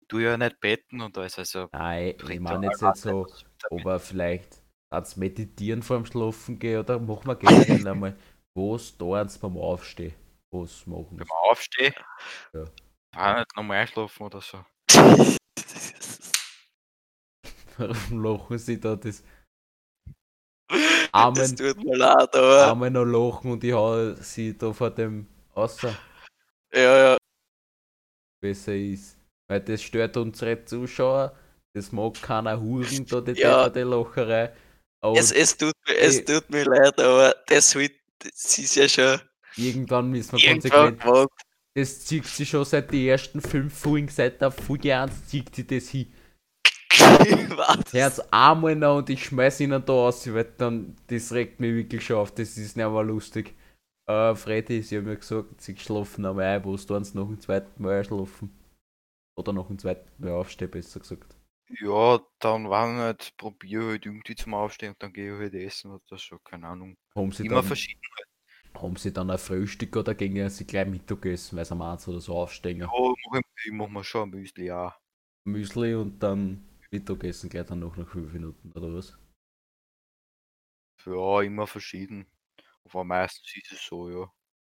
ich 0.00 0.08
tu 0.08 0.18
ja 0.18 0.36
nicht 0.36 0.60
betten 0.60 1.00
und 1.00 1.16
alles, 1.16 1.38
also. 1.38 1.68
nein, 1.72 2.14
ich 2.28 2.28
Ritual 2.28 2.40
meine 2.40 2.66
jetzt 2.66 2.82
nicht 2.82 2.96
so, 2.96 3.24
nicht. 3.24 3.49
Aber 3.70 4.00
vielleicht 4.00 4.62
als 4.92 5.16
meditieren 5.16 5.82
vor 5.82 5.96
dem 5.98 6.06
Schlafen 6.06 6.58
gehen 6.58 6.80
oder 6.80 6.98
machen 6.98 7.26
wir 7.26 7.36
generell 7.36 7.86
einmal, 7.86 8.16
was 8.54 8.96
da 8.96 9.24
beim 9.40 9.56
Aufstehen? 9.56 10.14
Was 10.52 10.86
machen 10.86 11.16
man 11.16 11.28
aufsteht, 11.48 11.94
Ja. 12.52 12.64
ja. 13.14 13.38
nicht 13.38 13.56
nochmal 13.56 13.78
einschlafen 13.78 14.26
oder 14.26 14.40
so. 14.40 14.64
Warum 17.78 18.22
lachen 18.22 18.58
sie 18.58 18.80
da 18.80 18.96
das 18.96 19.22
Das 20.68 21.08
Amen, 21.12 21.56
tut 21.56 21.76
mir 21.84 21.96
leid, 21.96 22.34
aber 22.34 22.66
Amen 22.68 22.92
noch 22.92 23.04
lachen 23.04 23.52
und 23.52 23.64
ich 23.64 23.72
hau 23.72 24.14
sie 24.14 24.56
da 24.56 24.72
vor 24.72 24.90
dem 24.90 25.26
außer 25.54 25.96
ja, 26.72 27.12
ja. 27.12 27.16
besser 28.40 28.74
ist. 28.74 29.18
Weil 29.48 29.60
das 29.60 29.82
stört 29.82 30.16
unsere 30.16 30.64
Zuschauer, 30.64 31.36
das 31.74 31.92
mag 31.92 32.20
keiner 32.20 32.60
Huren, 32.60 33.06
da 33.06 33.20
die 33.20 33.32
Ja. 33.40 33.66
Lacherei. 33.66 34.52
Aber 35.02 35.18
Es, 35.18 35.32
es, 35.32 35.56
tut, 35.56 35.74
mir- 35.88 35.96
es 35.98 36.24
tut 36.24 36.50
mir 36.50 36.64
leid, 36.64 36.98
aber 37.00 37.34
das, 37.46 37.74
wird, 37.74 37.92
das 38.18 38.58
ist 38.58 38.74
ja 38.76 38.88
schon 38.88 39.20
irgendwann 39.56 40.10
müssen 40.10 40.32
wir 40.38 40.44
irgendwann 40.48 40.98
konsequent. 40.98 41.00
gemacht. 41.02 41.28
Das 41.74 42.00
zieht 42.04 42.26
sie 42.26 42.44
schon 42.46 42.64
seit 42.64 42.90
den 42.92 43.06
ersten 43.06 43.40
fünf 43.40 43.72
Folgen, 43.78 44.08
seit 44.08 44.40
der 44.40 44.50
Folge 44.50 44.94
1 44.96 45.26
zieht 45.28 45.54
sie 45.54 45.66
das 45.66 45.88
hin. 45.88 46.12
Herz 47.92 48.20
einmal 48.30 48.74
noch 48.76 48.98
und 48.98 49.10
ich 49.10 49.24
schmeiß 49.24 49.60
ihnen 49.60 49.82
da 49.84 49.92
aus, 49.92 50.32
weil 50.32 50.52
dann, 50.58 50.96
das 51.06 51.32
regt 51.32 51.60
mich 51.60 51.74
wirklich 51.74 52.04
schon 52.04 52.16
auf, 52.16 52.32
das 52.34 52.56
ist 52.56 52.76
nicht 52.76 52.88
mehr 52.88 53.02
lustig. 53.02 53.54
Äh, 54.08 54.34
Freddy, 54.34 54.82
sie 54.82 54.98
haben 54.98 55.08
ja 55.08 55.14
gesagt, 55.14 55.60
sie 55.60 55.76
schlafen 55.76 56.24
am 56.24 56.38
ein, 56.40 56.64
wo 56.64 56.76
du 56.76 56.94
noch 57.14 57.28
ein 57.30 57.40
zweites 57.40 57.78
Mal 57.78 58.04
schlafen. 58.04 58.50
Oder 59.38 59.52
noch 59.52 59.70
ein 59.70 59.78
zweites 59.78 60.06
Mal 60.18 60.32
aufstehen, 60.32 60.70
besser 60.70 61.00
gesagt. 61.00 61.36
Ja, 61.80 62.20
dann 62.40 62.68
war 62.68 63.08
nicht, 63.12 63.36
probiere 63.36 63.90
halt 63.90 64.06
irgendwie 64.06 64.34
zum 64.34 64.54
Aufstehen 64.54 64.90
und 64.92 65.02
dann 65.02 65.12
gehe 65.12 65.32
ich 65.34 65.38
halt 65.40 65.54
essen 65.54 65.90
oder 65.92 66.18
so, 66.18 66.38
keine 66.38 66.66
Ahnung. 66.68 66.96
Haben 67.14 67.30
sie, 67.30 67.44
Immer 67.44 67.46
dann, 67.46 67.62
verschieden. 67.62 68.00
haben 68.74 68.96
sie 68.96 69.12
dann 69.12 69.30
ein 69.30 69.38
Frühstück 69.38 69.96
oder 69.96 70.14
gingen 70.14 70.50
sie 70.50 70.66
gleich 70.66 70.88
Mittagessen, 70.88 71.56
weil 71.58 71.64
sie 71.64 71.72
am 71.72 71.82
1 71.82 72.08
oder 72.08 72.20
so 72.20 72.36
aufstehen? 72.36 72.80
Ja, 72.80 72.88
mach 72.88 73.38
ich, 73.38 73.66
ich 73.66 73.72
mach 73.72 73.88
mir 73.88 74.02
schon 74.04 74.28
ein 74.28 74.30
Müsli, 74.30 74.64
ja. 74.66 74.96
Müsli 75.44 75.94
und 75.94 76.22
dann 76.22 76.64
Mittagessen 76.90 77.50
gleich 77.50 77.66
dann 77.66 77.80
noch 77.80 77.94
nach 77.98 78.08
5 78.08 78.32
Minuten 78.32 78.72
oder 78.72 78.94
was? 78.94 79.18
Ja, 81.04 81.42
immer 81.42 81.66
verschieden. 81.66 82.26
Aber 82.84 83.04
meistens 83.04 83.56
ist 83.56 83.72
es 83.72 83.86
so, 83.86 84.10
ja. 84.10 84.32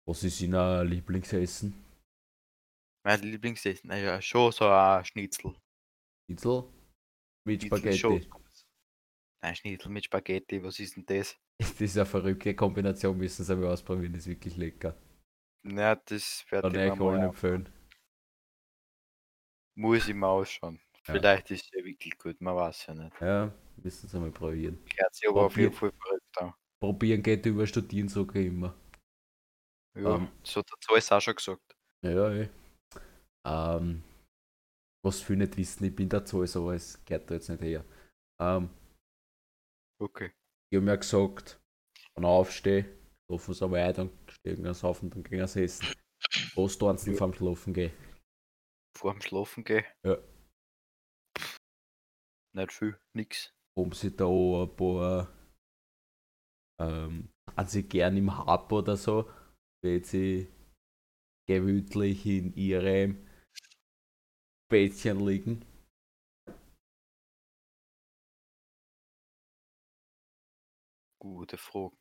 Was 0.05 0.23
ist 0.23 0.39
Ihnen 0.39 0.88
Lieblingsessen? 0.88 1.73
Mein 3.05 3.21
Lieblingsessen, 3.21 3.88
naja, 3.88 4.21
schon 4.21 4.51
so 4.51 4.67
ein 4.67 5.05
Schnitzel. 5.05 5.55
Schnitzel? 6.27 6.65
Mit 7.45 7.63
Spaghetti. 7.63 8.29
Nein, 9.41 9.55
Schnitzel 9.55 9.89
mit 9.89 10.05
Spaghetti, 10.05 10.63
was 10.63 10.79
ist 10.79 10.95
denn 10.95 11.05
das? 11.05 11.38
Das 11.59 11.81
ist 11.81 11.97
eine 11.97 12.05
verrückte 12.05 12.55
Kombination, 12.55 13.17
müssen 13.17 13.43
Sie 13.43 13.53
aber 13.53 13.71
ausprobieren, 13.71 14.13
das 14.13 14.23
ist 14.23 14.27
wirklich 14.27 14.57
lecker. 14.57 14.95
Na, 15.65 15.95
das 15.95 16.45
werde 16.50 16.69
ich 16.69 16.75
euch 16.75 16.91
allen 16.91 17.00
mal 17.00 17.23
empfehlen. 17.23 17.69
Muss 19.75 20.07
ich 20.07 20.13
mal 20.13 20.27
ausschauen. 20.27 20.81
Ja. 21.07 21.13
Vielleicht 21.13 21.51
ist 21.51 21.65
es 21.65 21.71
ja 21.71 21.83
wirklich 21.83 22.17
gut, 22.17 22.39
man 22.41 22.55
weiß 22.55 22.88
ja 22.88 22.93
nicht. 22.93 23.21
Ja, 23.21 23.53
müssen 23.77 24.07
Sie 24.07 24.19
mal 24.19 24.31
probieren. 24.31 24.79
Hört 24.97 25.15
sich 25.15 25.27
aber 25.29 25.45
auf 25.45 25.57
jeden 25.57 25.73
Fall 25.73 25.91
verrückt 25.91 26.38
an. 26.41 26.53
Probieren 26.79 27.21
geht 27.23 27.45
über 27.45 27.65
Studieren 27.67 28.09
sogar 28.09 28.41
immer. 28.41 28.75
Ja, 29.95 30.15
Ähm. 30.15 30.29
so 30.43 30.59
hat 30.59 30.69
der 30.69 30.79
Zoll 30.79 31.17
auch 31.17 31.21
schon 31.21 31.35
gesagt. 31.35 31.75
Ja, 32.01 32.31
eh. 32.33 32.50
Ähm, 33.45 34.03
was 35.03 35.22
viele 35.22 35.39
nicht 35.39 35.57
wissen, 35.57 35.86
ich 35.86 35.95
bin 35.95 36.10
dazu 36.10 36.45
so, 36.45 36.72
es 36.72 37.03
geht 37.05 37.29
da 37.29 37.36
jetzt 37.36 37.50
nicht 37.50 37.62
her. 37.62 37.83
Ähm, 38.41 38.69
Okay. 40.01 40.31
ich 40.72 40.77
habe 40.77 40.86
mir 40.86 40.98
gesagt, 40.98 41.62
wenn 42.15 42.24
ich 42.24 42.29
aufstehe, 42.29 42.86
schlafen 43.25 43.53
sie 43.53 43.65
einmal 43.65 43.79
ein, 43.81 43.93
dann 43.93 44.10
stehen 44.29 44.74
sie 44.74 44.88
auf 44.88 45.03
und 45.03 45.15
dann 45.15 45.24
gehen 45.24 45.48
sie 45.48 45.63
essen. 45.63 45.88
Was 46.55 46.77
tun 46.77 46.98
sie 46.98 47.12
denn 47.12 47.17
vom 47.17 47.33
Schlafen 47.33 47.74
gehen? 47.74 47.91
Vor 48.98 49.13
dem 49.13 49.22
Schlafen 49.22 49.63
gehen. 49.63 49.86
Ja. 50.03 50.17
Nicht 52.55 52.72
viel, 52.72 53.00
nix. 53.15 53.53
Haben 53.77 53.91
sie 53.93 54.15
da 54.15 54.27
ein 54.27 54.75
paar, 54.75 55.29
ähm, 56.79 57.29
haben 57.57 57.67
sie 57.67 57.83
gern 57.88 58.17
im 58.17 58.38
Hab 58.38 58.72
oder 58.72 58.95
so, 58.95 59.29
wenn 59.83 60.03
sie 60.03 60.48
gemütlich 61.48 62.25
in 62.25 62.53
ihrem 62.53 63.27
Bettchen 64.74 65.20
liegen. 65.20 65.63
Gute 71.20 71.58
Frage. 71.58 71.98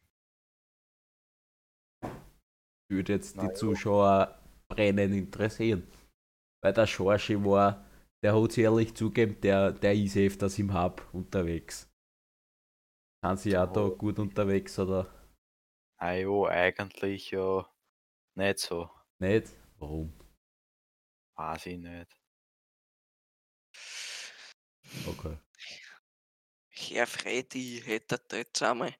würde 2.90 3.12
jetzt 3.14 3.36
Na 3.36 3.42
die 3.42 3.52
ja. 3.52 3.52
Zuschauer 3.52 4.38
brennend 4.68 5.14
interessieren. 5.14 5.86
Weil 6.62 6.72
der 6.72 6.86
Schorschi 6.86 7.42
war, 7.44 7.84
der 8.22 8.40
hat 8.40 8.52
sich 8.52 8.64
ehrlich 8.64 8.94
zugeben, 8.94 9.40
der, 9.40 9.72
der 9.72 9.94
ist 9.94 10.16
öfters 10.16 10.58
im 10.58 10.72
Hub 10.74 11.02
unterwegs. 11.12 11.90
Sind 13.24 13.40
sie 13.40 13.58
auch 13.58 13.72
da 13.72 13.88
Ja. 13.88 13.88
gut 13.88 14.20
unterwegs 14.20 14.78
oder 14.78 15.08
Ah 15.96 16.12
ja, 16.12 16.48
eigentlich 16.50 17.30
ja 17.30 17.66
nicht 18.36 18.58
so. 18.60 18.90
nicht? 19.18 19.56
Warum? 19.78 20.12
Weiß 21.36 21.66
ich 21.66 21.76
nicht. 21.78 22.21
Okay. 25.08 25.36
Herr 26.68 27.06
Freddy, 27.06 27.78
ich 27.78 27.86
hätte 27.86 28.18
da 28.28 28.36
jetzt 28.38 28.62
einmal 28.62 28.94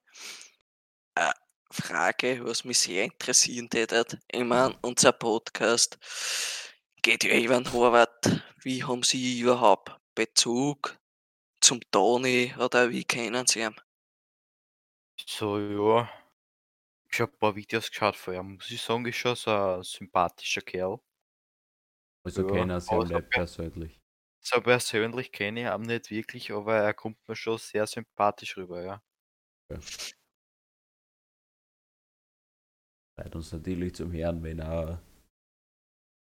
eine 1.15 1.33
Frage, 1.71 2.43
was 2.45 2.63
mich 2.63 2.79
sehr 2.79 3.03
interessieren 3.05 3.67
würde. 3.71 4.19
Ich 4.31 4.43
meine, 4.43 4.77
unser 4.81 5.11
Podcast 5.11 5.97
geht 7.01 7.23
ja 7.23 7.37
über 7.37 7.55
den 7.55 7.71
Horvath. 7.71 8.43
Wie 8.61 8.83
haben 8.83 9.03
Sie 9.03 9.39
überhaupt 9.39 9.91
Bezug 10.15 10.97
zum 11.61 11.81
Toni 11.91 12.53
oder 12.57 12.89
wie 12.89 13.03
kennen 13.03 13.45
Sie 13.47 13.61
ihn? 13.61 13.75
So, 15.25 15.57
ja. 15.59 16.09
Ich 17.11 17.21
habe 17.21 17.31
ein 17.31 17.39
paar 17.39 17.55
Videos 17.55 17.89
geschaut 17.89 18.15
von 18.15 18.33
ihm. 18.35 18.53
Muss 18.55 18.71
ich 18.71 18.81
sagen, 18.81 19.05
ist 19.05 19.15
schon 19.17 19.35
so 19.35 19.51
ein 19.51 19.83
sympathischer 19.83 20.61
Kerl. 20.61 20.99
Also 22.25 22.41
Ja, 22.41 22.47
kennen 22.53 22.79
sie 22.81 22.95
ihn 22.95 23.05
so 23.07 23.17
nicht 23.17 23.29
persönlich. 23.29 24.02
So 24.45 24.61
persönlich 24.61 25.31
kenne 25.31 25.61
ich 25.61 25.67
ihn 25.67 25.81
nicht 25.81 26.11
wirklich, 26.11 26.51
aber 26.51 26.75
er 26.75 26.93
kommt 26.93 27.17
mir 27.27 27.35
schon 27.35 27.57
sehr 27.57 27.87
sympathisch 27.87 28.57
rüber, 28.57 28.83
ja. 28.83 29.01
Freut 33.17 33.35
uns 33.35 33.51
natürlich 33.51 33.95
zum 33.95 34.11
Hören, 34.11 34.43
wenn 34.43 34.61
auch 34.61 34.99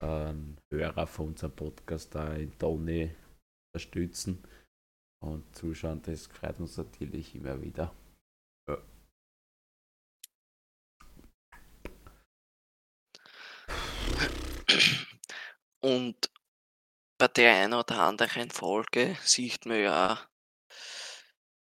ein 0.00 0.61
Hörer 0.72 1.07
von 1.07 1.28
unserem 1.28 1.54
Podcast 1.54 2.14
da 2.14 2.35
in 2.35 2.57
Toni 2.59 3.14
unterstützen 3.72 4.42
und 5.22 5.54
zuschauen. 5.57 6.02
Das 6.02 6.26
freut 6.26 6.61
uns 6.61 6.76
natürlich 6.78 7.35
immer 7.35 7.61
wieder. 7.62 7.94
Ja. 8.68 8.78
Und 15.81 16.31
bei 17.18 17.28
der 17.28 17.54
einen 17.54 17.74
oder 17.74 17.98
anderen 18.00 18.50
Folge 18.50 19.16
sieht 19.22 19.66
man 19.66 19.81
ja 19.81 20.28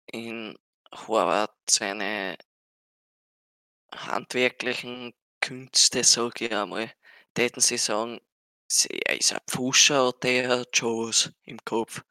in 0.07 0.57
Horvath 0.92 1.57
seine 1.69 2.37
handwerklichen 3.92 5.14
Künste, 5.40 6.05
sage 6.05 6.47
ich 6.47 6.53
einmal. 6.55 6.92
Täten 7.35 7.61
Sie 7.61 7.79
sagen, 7.79 8.21
sie- 8.71 9.01
er 9.07 9.19
ist 9.19 9.33
ein 9.33 9.40
Pfuscher 9.49 10.09
oder 10.09 10.29
er 10.29 10.61
hat 10.61 10.77
schon 10.77 11.09
was 11.09 11.33
im 11.45 11.59
Kopf? 11.64 12.03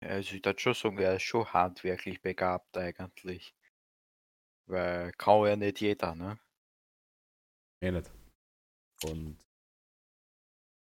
Also 0.00 0.34
ich 0.34 0.44
würde 0.44 0.58
schon 0.60 0.74
sagen, 0.74 0.98
er 0.98 1.16
ist 1.16 1.22
schon 1.22 1.52
handwerklich 1.52 2.20
begabt 2.20 2.76
eigentlich. 2.76 3.54
Weil 4.66 5.12
kann 5.12 5.46
ja 5.46 5.56
nicht 5.56 5.80
jeder, 5.80 6.14
ne? 6.14 6.40
Eh 7.82 7.90
nicht. 7.90 8.10
Und 9.04 9.38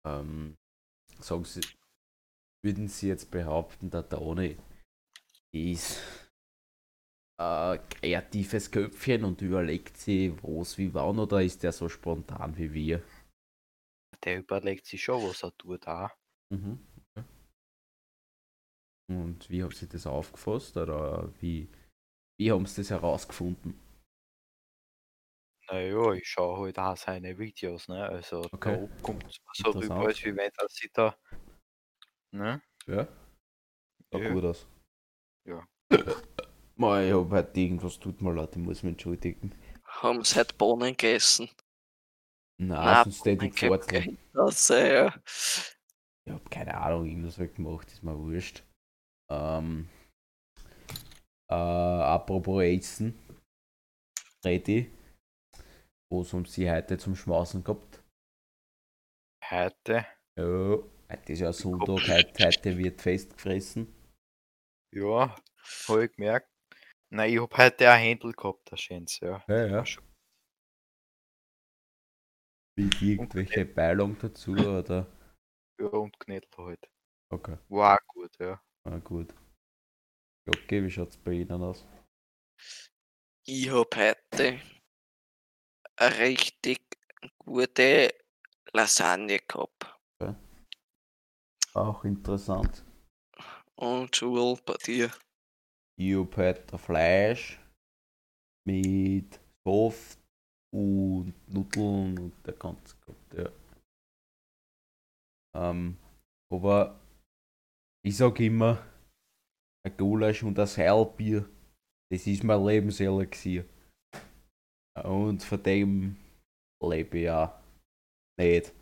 ähm, 0.06 0.56
sagen 1.20 1.44
Sie, 1.44 1.60
würden 2.62 2.88
Sie 2.88 3.08
jetzt 3.08 3.30
behaupten, 3.30 3.90
der 3.90 4.08
Toni 4.08 4.56
ist 5.52 6.00
ein 7.38 7.80
kreatives 7.88 8.70
Köpfchen 8.70 9.24
und 9.24 9.42
überlegt 9.42 9.96
sie, 9.96 10.32
was 10.42 10.78
wie 10.78 10.92
wann, 10.94 11.18
oder 11.18 11.42
ist 11.42 11.62
der 11.62 11.72
so 11.72 11.88
spontan 11.88 12.56
wie 12.56 12.72
wir? 12.72 13.02
Der 14.24 14.38
überlegt 14.38 14.86
sich 14.86 15.02
schon, 15.02 15.22
was 15.28 15.42
er 15.42 15.54
tut 15.58 15.86
auch. 15.86 16.10
Mhm. 16.50 16.78
Okay. 17.16 17.24
Und 19.08 19.50
wie 19.50 19.62
haben 19.62 19.72
Sie 19.72 19.88
das 19.88 20.06
aufgefasst 20.06 20.76
oder 20.76 21.32
wie, 21.40 21.68
wie 22.38 22.52
haben 22.52 22.66
Sie 22.66 22.82
das 22.82 22.90
herausgefunden? 22.90 23.80
Naja, 25.68 26.12
ich 26.14 26.28
schaue 26.28 26.60
halt 26.66 26.78
auch 26.78 26.96
seine 26.96 27.38
Videos, 27.38 27.88
ne? 27.88 28.04
Also 28.08 28.50
Okay. 28.52 28.78
da 28.88 28.88
kommt 29.02 29.24
es 29.28 29.38
so 29.52 29.70
rüber, 29.70 30.06
als 30.06 30.24
wie 30.24 30.34
wenn 30.36 30.50
er 30.58 30.68
sich 30.68 30.90
da. 30.92 31.16
Ne? 32.32 32.62
Ja? 32.86 33.08
Schaut 34.12 34.22
Ja. 34.22 34.32
gut 34.32 34.44
aus. 34.44 34.66
Ja. 35.46 35.66
Mei, 36.76 37.08
ich 37.08 37.14
hab 37.14 37.30
heute 37.30 37.60
irgendwas 37.60 37.98
tut 37.98 38.22
mir 38.22 38.32
leid, 38.32 38.56
ich 38.56 38.62
muss 38.62 38.82
mich 38.82 38.92
entschuldigen. 38.92 39.54
Haben 39.84 40.24
Sie 40.24 40.38
heute 40.38 40.54
Bohnen 40.54 40.90
gegessen? 40.96 41.50
Nein, 42.58 42.68
Nein, 42.68 43.04
sonst 43.04 43.24
hätte 43.24 43.46
ich 43.46 43.62
äh, 44.70 44.94
ja. 44.94 45.22
Ich 46.26 46.32
hab 46.32 46.50
keine 46.50 46.74
Ahnung, 46.76 47.06
irgendwas 47.06 47.38
ich 47.38 47.54
gemacht, 47.54 47.90
ist 47.90 48.02
mir 48.02 48.16
wurscht. 48.18 48.62
Ähm, 49.30 49.88
äh, 51.50 51.54
apropos 51.54 52.62
Essen. 52.62 53.18
Ready. 54.44 54.90
Was 56.12 56.32
haben 56.32 56.44
Sie 56.44 56.70
heute 56.70 56.98
zum 56.98 57.14
Schmausen 57.16 57.62
gehabt? 57.64 58.02
Heute, 59.50 60.06
Ja, 60.38 60.78
heute 61.10 61.32
ist 61.32 61.40
ja 61.40 61.52
Sonntag, 61.52 62.08
heute, 62.08 62.46
heute 62.46 62.78
wird 62.78 63.00
fest 63.00 63.34
gefressen. 63.34 63.94
ja, 64.92 65.34
habe 65.88 66.04
ich 66.04 66.12
gemerkt. 66.12 66.48
Nein, 67.12 67.32
ich 67.32 67.40
habe 67.40 67.56
heute 67.56 67.90
ein 67.90 68.00
Händel 68.00 68.32
gehabt, 68.32 68.70
das 68.70 68.80
schönste, 68.80 69.26
ja. 69.26 69.44
Ja, 69.48 69.66
ja. 69.66 69.84
Mit 72.78 73.02
irgendwelche 73.02 73.64
Beilung 73.66 74.16
dazu, 74.18 74.52
oder? 74.78 75.06
Ja, 75.80 75.86
und 75.86 76.18
Knädel 76.20 76.48
halt. 76.58 76.90
Okay, 77.32 77.58
War 77.68 77.94
auch 77.96 78.06
gut, 78.08 78.36
ja. 78.38 78.60
na 78.84 78.98
gut. 78.98 79.34
Okay, 80.48 80.82
wie 80.84 80.90
schaut's 80.90 81.16
bei 81.16 81.32
Ihnen 81.32 81.62
aus? 81.62 81.84
Ich 83.46 83.70
habe 83.70 83.88
heute 83.96 84.60
eine 85.96 86.18
richtig 86.18 86.80
gute 87.38 88.14
Lasagne 88.72 89.38
gehabt. 89.40 89.89
Auch 91.74 92.04
interessant. 92.04 92.84
Und 93.76 94.14
Schul 94.14 94.58
bei 94.66 94.74
dir. 94.84 95.10
Heute 95.98 96.78
Fleisch 96.78 97.60
mit 98.66 99.38
Soft 99.64 100.18
und 100.72 101.34
Nudeln 101.46 102.18
und 102.18 102.46
der 102.46 102.54
ganze 102.54 102.96
Gott, 103.06 103.16
ja. 103.34 103.50
Ähm, 105.54 105.98
aber 106.52 106.98
ich 108.04 108.16
sag 108.16 108.40
immer, 108.40 108.84
ein 109.84 109.96
Gulasch 109.96 110.42
und 110.42 110.58
ein 110.58 110.66
Seilbier, 110.66 111.48
das 112.10 112.26
ist 112.26 112.44
mein 112.44 112.64
Lebenselixier. 112.64 113.64
Und 115.04 115.42
von 115.42 115.62
dem 115.62 116.16
lebe 116.82 117.18
ich 117.18 117.24
ja 117.24 117.62
nicht. 118.38 118.72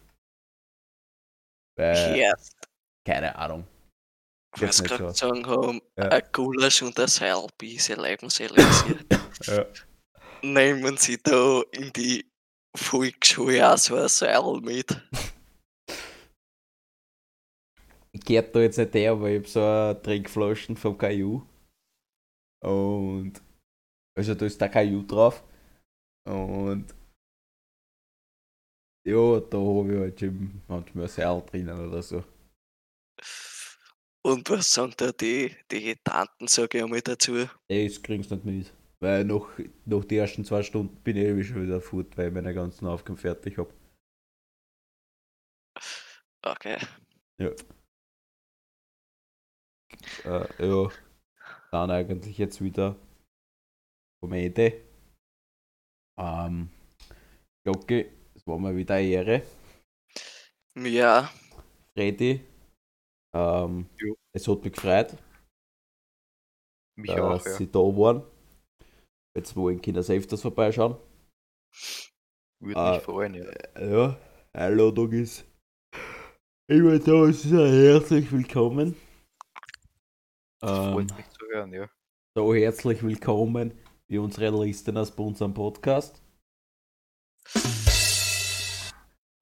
Weil, 1.77 2.17
Yes. 2.17 2.51
Keine 3.09 3.35
Ahnung. 3.37 3.67
Jetzt 4.59 4.83
ich 4.83 4.89
gerade 4.89 5.15
so. 5.15 5.29
sagen 5.29 5.47
haben, 5.47 5.81
Ja. 5.97 6.09
ein 6.09 6.23
Gulasch 6.33 6.83
und 6.83 6.99
ein 6.99 7.09
Seilbisse 7.09 7.95
Lebenselixier. 7.95 8.99
Ja. 9.45 9.67
Nehmen 10.43 10.97
Sie 10.97 11.23
da 11.23 11.63
in 11.71 11.93
die 11.93 12.29
Volksschule 12.77 13.73
auch 13.73 13.79
so 13.79 13.95
ein 13.95 14.09
Seil 14.09 14.61
mit. 14.63 15.01
Ich 18.13 18.25
gehört 18.25 18.55
da 18.55 18.61
jetzt 18.61 18.79
nicht 18.79 18.95
her, 18.95 19.13
aber 19.13 19.31
ich 19.31 19.39
hab 19.39 19.47
so 19.47 19.61
eine 19.63 20.03
Trinkflaschen 20.03 20.77
vom 20.77 20.99
KU. 20.99 21.43
Und. 22.65 23.41
Also 24.19 24.35
da 24.35 24.45
ist 24.47 24.61
der 24.61 24.71
KU 24.71 25.03
drauf. 25.07 25.45
Und. 26.27 26.93
Ja, 29.07 29.41
da 29.41 29.57
habe 29.59 29.93
ich 29.93 29.99
halt 30.01 30.21
schon 30.21 30.63
manchmal 30.67 31.05
ein 31.05 31.11
Seil 31.11 31.43
drinnen 31.47 31.89
oder 31.89 32.03
so. 32.03 32.25
Und 34.29 34.51
was 34.51 34.71
sagen 34.75 34.93
da 34.99 35.11
die, 35.11 35.57
die 35.71 35.97
Tanten, 36.05 36.49
sage 36.49 36.77
ich 36.77 36.85
einmal 36.85 37.01
dazu? 37.01 37.49
Das 37.67 38.03
kriegst 38.03 38.31
du 38.31 38.35
nicht 38.35 38.45
mit. 38.45 38.75
Weil 39.01 39.25
nach, 39.25 39.49
nach 39.87 40.05
den 40.05 40.19
ersten 40.19 40.45
zwei 40.45 40.63
Stunden 40.63 40.95
bin 41.03 41.17
ich 41.17 41.25
eh 41.25 41.43
schon 41.43 41.63
wieder 41.63 41.81
fort, 41.81 42.15
weil 42.19 42.29
ich 42.29 42.35
meine 42.35 42.53
ganzen 42.53 42.87
Aufgaben 42.87 43.17
fertig 43.17 43.57
habe. 43.57 43.73
Okay. 46.43 46.77
Äh, 47.39 47.55
ja. 50.59 50.91
Dann 51.71 51.91
eigentlich 51.91 52.37
jetzt 52.37 52.63
wieder 52.63 52.97
vom 54.23 54.35
Ende. 54.35 54.85
Ähm, 56.19 56.69
Glocke, 57.65 58.13
es 58.35 58.47
war 58.47 58.59
mal 58.59 58.77
wieder 58.77 58.97
eine 58.97 59.09
Ehre. 59.09 59.43
Ja, 60.77 61.33
Freddy. 61.95 62.45
Ähm, 63.35 63.87
es 64.33 64.49
hat 64.49 64.63
mich 64.65 64.73
gefreut, 64.73 65.17
Mich 66.97 67.11
dass 67.11 67.21
auch, 67.21 67.47
ja. 67.47 67.53
sie 67.53 67.71
da 67.71 67.79
waren. 67.79 68.23
Jetzt 69.37 69.55
wollen 69.57 69.81
Kinder 69.81 70.01
öfters 70.01 70.43
vorbeischauen. 70.43 70.97
Würde 72.61 72.81
Ah, 72.81 72.95
mich 72.95 73.03
freuen, 73.03 73.35
ja. 73.35 73.45
Äh, 73.45 73.93
Ja, 73.93 74.19
Einladung 74.53 75.13
ist 75.13 75.45
immer 76.69 76.99
da, 76.99 77.27
ist 77.29 77.43
sehr 77.43 77.69
herzlich 77.69 78.33
willkommen. 78.33 78.97
Das 80.61 80.71
Ähm, 80.79 80.93
freut 80.93 81.17
mich 81.17 81.29
zu 81.31 81.47
hören, 81.53 81.73
ja. 81.73 81.89
so 82.37 82.55
herzlich 82.55 83.03
willkommen 83.03 83.79
wie 84.09 84.19
unsere 84.19 84.51
Listeners 84.65 85.15
bei 85.15 85.23
unserem 85.23 85.55
Podcast. 85.55 86.21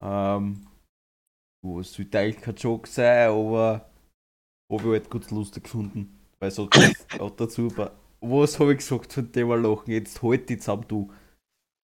Ähm, 0.03 0.67
wo 1.67 1.81
es 1.81 1.93
sollte 1.93 2.19
eigentlich 2.19 2.43
kein 2.43 2.55
Joke 2.55 2.89
sein, 2.89 3.31
aber 3.31 3.91
habe 4.71 4.83
ich 4.83 4.89
halt 4.89 5.11
kurz 5.11 5.31
lustig 5.31 5.65
gefunden. 5.65 6.19
Weil 6.39 6.51
so 6.51 6.69
auch 7.19 7.31
dazu, 7.37 7.69
aber 7.73 7.97
was 8.21 8.59
habe 8.59 8.73
ich 8.73 8.79
gesagt 8.79 9.13
von 9.13 9.31
dem 9.33 9.49
Lachen? 9.49 9.91
Jetzt 9.91 10.23
halt 10.23 10.49
die 10.49 10.59
zusammen, 10.59 10.87
du. 10.89 11.13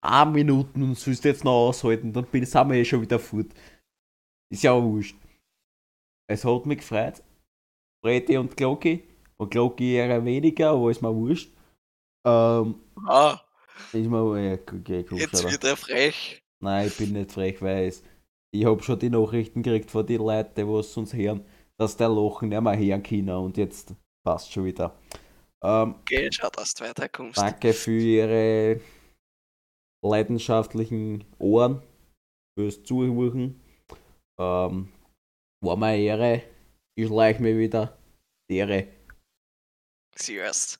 Eine 0.03 0.31
Minuten 0.31 0.81
und 0.81 0.97
sollst 0.97 1.25
jetzt 1.25 1.43
noch 1.43 1.67
aushalten, 1.67 2.11
dann 2.11 2.25
bin, 2.25 2.43
sind 2.43 2.69
wir 2.69 2.77
eh 2.77 2.85
schon 2.85 3.01
wieder 3.01 3.19
fort. 3.19 3.53
Ist 4.51 4.63
ja 4.63 4.71
auch 4.71 4.81
wurscht. 4.81 5.15
Es 6.27 6.43
hat 6.43 6.65
mich 6.65 6.79
gefreut. 6.79 7.21
Freddy 8.03 8.37
und 8.37 8.57
Glocki. 8.57 9.03
Und 9.37 9.51
Glocki 9.51 9.93
eher 9.93 10.25
weniger, 10.25 10.71
aber 10.71 10.89
ist 10.89 11.03
mir 11.03 11.13
wurscht. 11.13 11.51
Ähm, 12.25 12.75
ah, 13.05 13.39
ist 13.93 14.07
mir, 14.07 14.39
ja, 14.39 14.53
okay, 14.53 15.03
komm, 15.03 15.17
jetzt 15.17 15.41
schau. 15.41 15.51
wieder 15.51 15.77
frech. 15.77 16.41
Nein, 16.59 16.87
ich 16.87 16.97
bin 16.97 17.13
nicht 17.13 17.31
frech, 17.31 17.61
weil 17.61 17.87
es, 17.87 18.03
ich 18.53 18.65
habe 18.65 18.83
schon 18.83 18.99
die 18.99 19.09
Nachrichten 19.09 19.63
gekriegt 19.63 19.91
von 19.91 20.05
den 20.05 20.21
Leuten, 20.21 20.53
die 20.55 20.67
was 20.67 20.95
uns 20.97 21.13
hören, 21.13 21.45
dass 21.77 21.97
der 21.97 22.09
Lachen 22.09 22.49
nicht 22.49 22.61
mehr 22.61 22.77
hören 22.77 23.03
können 23.03 23.29
und 23.29 23.57
jetzt 23.57 23.95
passt 24.25 24.51
schon 24.51 24.65
wieder. 24.65 24.97
Ähm, 25.63 25.95
Geh, 26.05 26.29
schau, 26.31 26.49
dass 26.49 26.73
du 26.73 26.83
weiterkommst. 26.83 27.37
danke 27.37 27.73
für 27.73 27.91
Ihre 27.99 28.81
leidenschaftlichen 30.03 31.23
Ohren, 31.37 31.81
fürs 32.57 32.83
Zuhören. 32.83 33.61
Ähm, 34.39 34.91
war 35.63 35.77
mir 35.77 35.85
eine 35.87 36.01
Ehre. 36.01 36.43
Ich 36.95 37.07
schleich 37.07 37.39
mir 37.39 37.57
wieder. 37.57 37.97
Die 38.49 38.57
Ehre. 38.57 38.87
Siehst. 40.15 40.79